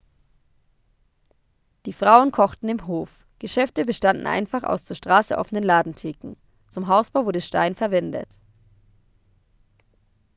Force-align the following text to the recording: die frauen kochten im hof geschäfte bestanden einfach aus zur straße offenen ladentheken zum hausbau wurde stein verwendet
die 1.85 1.93
frauen 1.93 2.31
kochten 2.31 2.67
im 2.69 2.87
hof 2.87 3.27
geschäfte 3.37 3.85
bestanden 3.85 4.25
einfach 4.25 4.63
aus 4.63 4.83
zur 4.83 4.95
straße 4.95 5.37
offenen 5.37 5.63
ladentheken 5.63 6.37
zum 6.71 6.87
hausbau 6.87 7.23
wurde 7.25 7.39
stein 7.39 7.75
verwendet 7.75 8.39